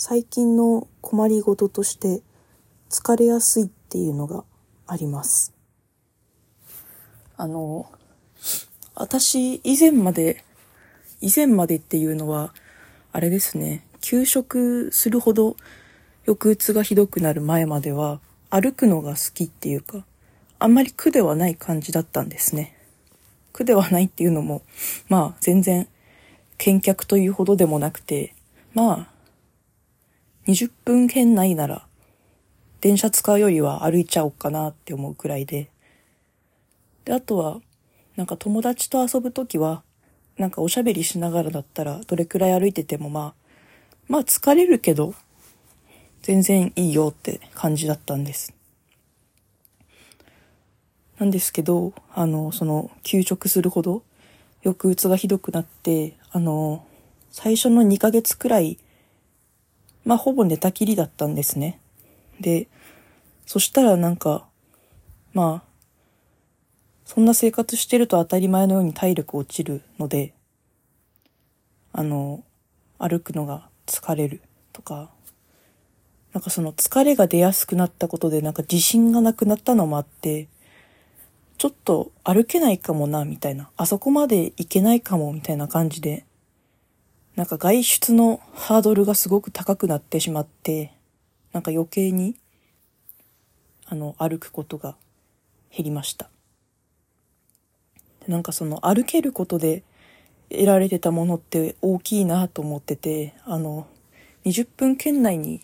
[0.00, 2.22] 最近の困りごととして
[2.88, 4.44] 疲れやすいっていうのが
[4.86, 5.52] あります。
[7.36, 7.90] あの、
[8.94, 10.44] 私以前まで、
[11.20, 12.54] 以前までっていうのは、
[13.10, 15.56] あれですね、休職するほど
[16.26, 20.04] 抑うつがひどくなる前までは歩くのが好きっていうか、
[20.60, 22.78] あんまり苦ではない感じだったんですね。
[23.52, 24.62] 苦ではないっていうのも、
[25.08, 25.88] まあ全然
[26.56, 28.36] 見客というほどでもなくて、
[28.74, 29.17] まあ
[30.48, 31.86] 20分圏内なら、
[32.80, 35.68] 電車使うよりは歩いちゃおうかなって思うくらいで。
[37.04, 37.60] で、あとは、
[38.16, 39.82] なんか友達と遊ぶときは、
[40.38, 43.34] なんかおしゃべりしながらだったら、どれくらい歩いててもまあ、
[44.08, 45.14] まあ疲れるけど、
[46.22, 48.54] 全然いいよって感じだったんです。
[51.18, 54.02] なんですけど、あの、その、休職するほど、
[54.62, 56.86] 抑うつがひどくなって、あの、
[57.30, 58.78] 最初の2ヶ月くらい、
[60.04, 61.80] まあ、ほぼ寝たきりだったんですね。
[62.40, 62.68] で、
[63.46, 64.46] そしたらなんか、
[65.32, 65.68] まあ、
[67.04, 70.34] そんな生活してると当たり前のように体力落ちるので、
[71.92, 72.44] あの、
[72.98, 75.10] 歩くのが疲れるとか、
[76.32, 80.48] なんかその疲れが出やすくなったことでなんか自信がなくなったのもあって、
[81.56, 83.70] ちょっと歩けないかもな、みたいな。
[83.76, 86.24] あそこまで行けないかも、みたいな感じで、
[87.38, 90.92] なんか外出のハードルがすごく高くなってしまって、
[91.52, 92.34] なんか余計に、
[93.86, 94.96] あの、歩くことが
[95.70, 96.30] 減りました。
[98.26, 99.84] なんかその歩けることで
[100.50, 103.86] 得られてたものって大きいなと思ってて、あの、
[104.44, 105.60] 20分圏内に、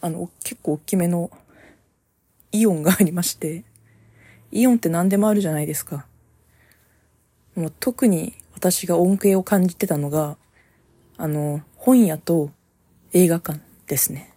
[0.00, 1.30] あの、結構大きめの
[2.50, 3.62] イオンがありまして、
[4.50, 6.04] イオンって何でもあるじゃないですか。
[7.54, 10.36] もう特に私が恩恵を感じてたのが、
[11.22, 12.50] あの、本屋と
[13.12, 14.34] 映画館ですね。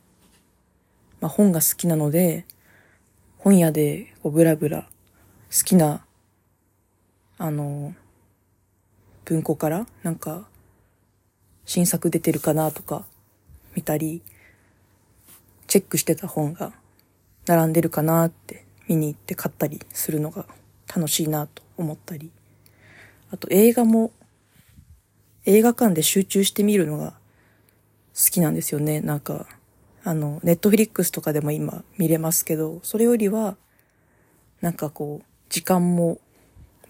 [1.20, 2.46] まあ、本が好きなので、
[3.40, 4.84] 本屋でこうブラブラ
[5.52, 6.06] 好きな、
[7.40, 7.96] あの、
[9.24, 10.46] 文庫からなんか
[11.66, 13.08] 新作出てるかなとか
[13.74, 14.22] 見たり、
[15.66, 16.72] チェックしてた本が
[17.48, 20.46] 並んでるかなって見に行って買ったりするのが
[20.96, 22.30] 楽しいなと思ったり、
[23.32, 24.12] あと映画も
[25.46, 27.14] 映画館で集中して見るのが
[28.16, 29.02] 好きなんですよね。
[29.02, 29.46] なんか、
[30.04, 33.58] あの、ネットフリックスとかでも今見れますけど、それよりは、
[34.62, 36.20] なんかこう、時間も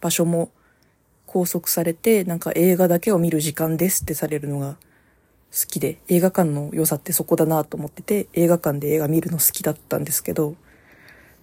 [0.01, 0.51] 場所も
[1.27, 4.77] 拘束されて、なんか映画だけを見る時間ですってされるのが
[5.51, 10.55] 好きで、映画館の良さってそこだなと思ってて、映画館で映画見るの好きだったんですけど、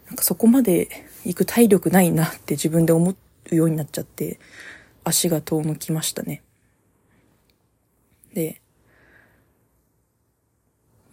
[0.06, 0.88] なんかそこまで
[1.24, 3.14] 行く体力ないなって自分で思
[3.50, 4.38] うようになっちゃって、
[5.04, 6.42] 足が遠のきましたね。
[8.34, 8.60] で、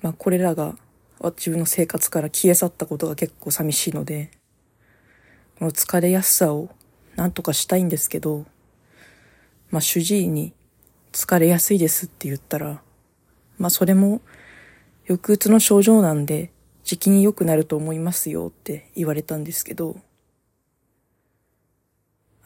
[0.01, 0.75] まあこれらが
[1.21, 4.31] 自分の生活から消え去ったことが結構寂しいので、
[5.57, 6.69] この疲れやすさを
[7.15, 8.45] なんとかしたいんですけど、
[9.71, 10.53] まあ主治医に
[11.11, 12.81] 疲れやすいですって言ったら、
[13.57, 14.21] まあそれも
[15.07, 16.51] 抑うつの症状なんで、
[16.83, 19.97] 時期に良くなると思いますよって言われたんですけど、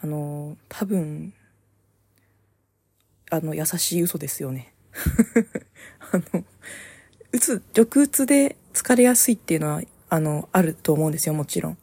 [0.02, 1.34] あの、多分、
[3.34, 4.76] あの、優しい嘘ですよね。
[6.14, 6.46] あの、
[7.32, 11.78] うつ、抑うつで疲れやすいっていうのは、あの、あると思うんですよ、もちろん。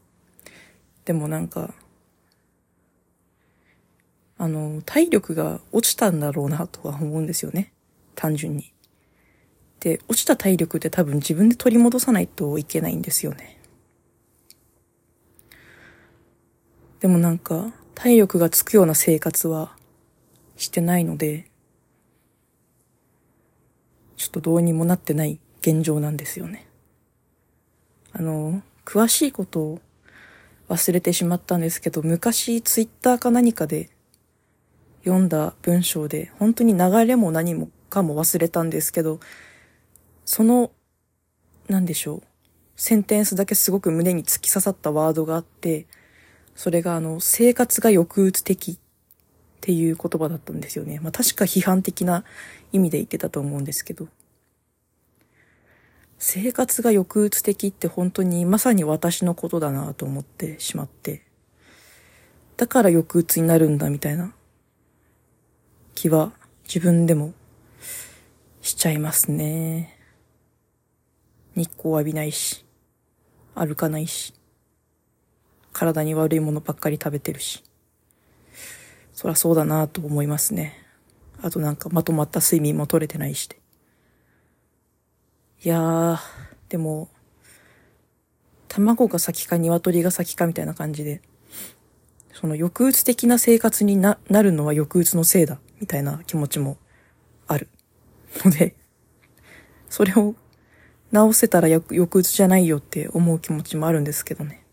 [1.05, 1.75] でもなんか、
[4.39, 7.73] あの、体力が落ちたんだろうなとは思うんですよね。
[8.15, 8.73] 単純に。
[9.81, 13.59] で、落ちた体力って多分自分で取り戻さないといけないんですよね。
[17.01, 19.77] でもなんか、体力がつくような生活は
[20.61, 21.51] してないので、
[24.17, 26.67] ちょっとどうにもなってない現状なんですよね。
[28.13, 29.81] あの、詳しいことを
[30.69, 33.89] 忘れてしまったんですけど、昔ツイッターか何かで
[35.05, 39.19] 読んだ文章で、本当に流れも何もかも忘れたんですけど、
[40.27, 40.71] その、
[41.69, 42.23] なんでしょう。
[42.77, 45.87] センテンスだけすごく胸に突き刺さったワードがあって、
[46.55, 48.79] それがあの、生活が抑うつ的
[49.61, 51.01] っていう言葉だったんですよね。
[51.01, 52.25] まあ確か批判的な
[52.73, 54.09] 意味で言ってたと思うんですけど。
[56.19, 61.23] 生活が抑うつ的って本当にまさに私のことだなと思ってしまって。
[62.57, 64.33] だから抑うつになるんだみたいな
[65.95, 66.33] 気は
[66.65, 67.33] 自分でも
[68.63, 69.99] しちゃいますね。
[71.55, 72.65] 日光浴びないし、
[73.55, 74.33] 歩かないし、
[75.73, 77.63] 体に悪いものばっかり食べてるし。
[79.21, 80.83] そらそうだなと思いますね。
[81.43, 83.61] あとなんかまとまった睡眠も取れてないして。
[85.63, 86.19] いやー、
[86.71, 87.11] でも、
[88.67, 91.21] 卵が先か鶏が先かみたいな感じで、
[92.33, 96.79] その抑うつ的な生活にな、なるのは抑うつのせいだ、みたいな気持ちも
[97.47, 97.69] ある。
[98.43, 98.75] ので、
[99.91, 100.35] それを
[101.13, 104.65] 直せたら抑うつじゃないよって思う気持ちもあるんですけどね。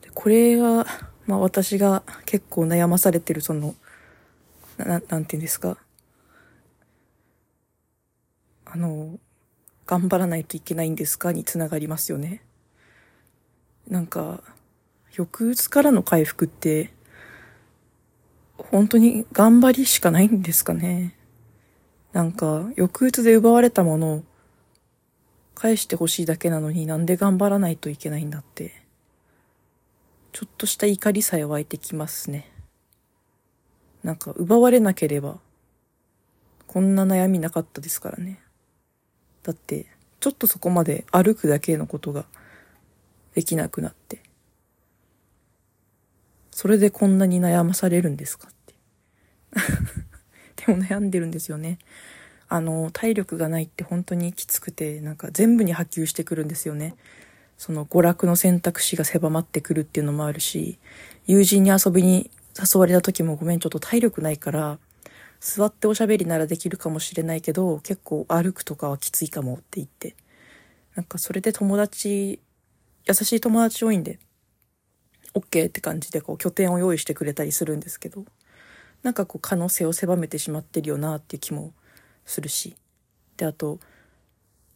[0.00, 0.84] でこれが、
[1.28, 3.74] まあ私が結構悩まされてるその、
[4.78, 5.76] な、なんて言うんですか。
[8.64, 9.18] あの、
[9.86, 12.42] 頑張らないといけないんですかにつながりますよね。
[13.88, 14.42] なんか、
[15.14, 16.94] 抑うつからの回復って、
[18.56, 21.14] 本当に頑張りしかないんですかね。
[22.14, 24.24] なんか、抑うつで奪われたものを
[25.54, 28.87] 返してほしいだけなのになんで頑張らないといけないんだって。
[30.32, 32.50] ちょっとした怒りさえ湧いてきますね。
[34.02, 35.38] なんか、奪われなければ、
[36.66, 38.40] こんな悩みなかったですからね。
[39.42, 39.86] だって、
[40.20, 42.26] ちょっとそこまで歩くだけのことが
[43.34, 44.22] できなくなって。
[46.50, 48.74] それでこんなに悩まされるんですかって。
[50.66, 51.78] でも悩んでるんですよね。
[52.48, 56.96] あの、体力がないって本当にきつくて、なんか全部に波及してくるんですよね。
[57.58, 60.78] その娯楽の選択肢が狭まってくるっていうのもあるし、
[61.26, 64.78] 友人に遊びに誘われた時もごめん、ちょっと体力ないから、
[65.40, 70.14] 座っておしゃべりならできるかもしれないけど、結構歩くとかはきついかもって言って。
[70.94, 72.40] なんかそれで友達、
[73.06, 74.20] 優しい友達多いんで、
[75.34, 78.24] OK って感じでこう拠点を用意してくれたりするんですけど、
[79.02, 81.72] なんかこう可能性を狭めてしまってるよなっていう気も
[82.24, 82.76] するし。
[83.36, 83.80] で、あと、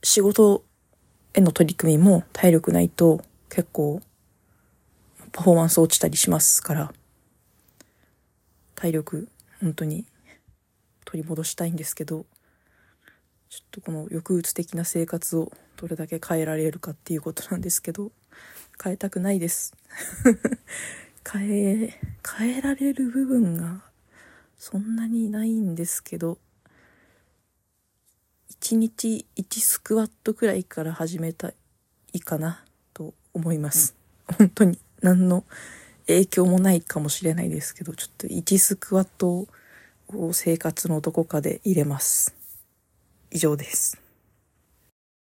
[0.02, 0.64] 仕事
[1.34, 4.00] への取り組みも体力ないと結構
[5.32, 6.92] パフォーマンス落ちたりしますから、
[8.74, 9.28] 体力
[9.60, 10.04] 本当に
[11.04, 12.26] 取り戻したいんですけど、
[13.48, 18.12] ちょっとこの抑うつ的な生活をどれだけ変えられるかっていうことなんですけど、
[18.82, 19.74] 変えたくないです。
[21.30, 22.00] 変え、
[22.38, 23.84] 変えられる部分が
[24.58, 26.38] そんなにないんですけど、
[28.62, 31.52] 1日1スクワットくらいから始めた
[32.12, 32.64] いかな
[32.94, 33.96] と思います。
[34.38, 35.44] 本当に何の
[36.06, 39.48] 影響もないかもしれないですけど、ちょっと1スクワット
[40.14, 42.36] を生活のどこかで入れます。
[43.32, 44.01] 以上です。